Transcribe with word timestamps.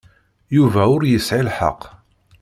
Yuba 0.55 0.81
ur 0.95 1.01
yesɛi 1.11 1.43
lḥeqq. 1.47 1.81